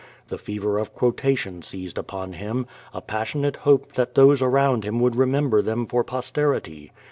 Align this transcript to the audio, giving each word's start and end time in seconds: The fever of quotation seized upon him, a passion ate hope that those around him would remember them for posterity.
The 0.29 0.39
fever 0.39 0.79
of 0.79 0.95
quotation 0.95 1.61
seized 1.61 1.95
upon 1.95 2.33
him, 2.33 2.65
a 2.91 3.01
passion 3.03 3.45
ate 3.45 3.57
hope 3.57 3.93
that 3.93 4.15
those 4.15 4.41
around 4.41 4.83
him 4.83 4.99
would 4.99 5.15
remember 5.15 5.61
them 5.61 5.85
for 5.85 6.03
posterity. 6.03 6.91